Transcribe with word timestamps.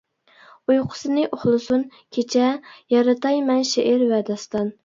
ئۇيقۇسىنى 0.71 1.25
ئۇخلىسۇن 1.29 1.83
كېچە، 2.17 2.49
يارىتاي 2.97 3.47
مەن 3.51 3.63
شېئىر 3.75 4.09
ۋە 4.15 4.25
داستان. 4.33 4.77